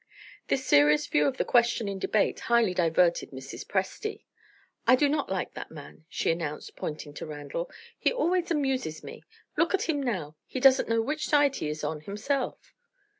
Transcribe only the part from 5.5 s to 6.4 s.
that man," she